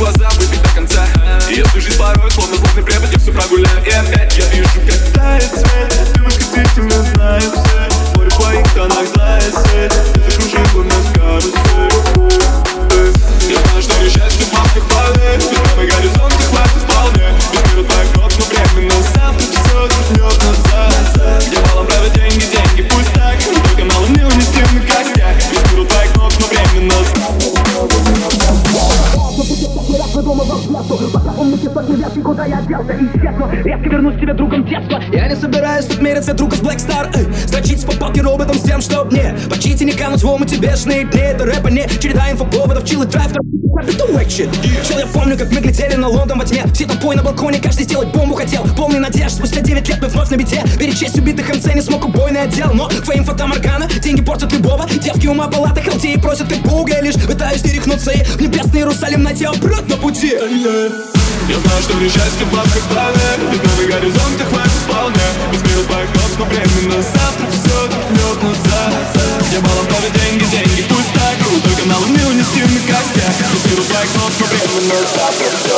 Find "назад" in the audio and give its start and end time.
68.42-68.94